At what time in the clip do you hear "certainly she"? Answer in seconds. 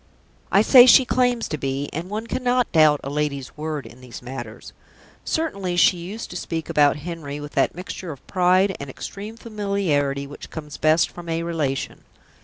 5.23-5.97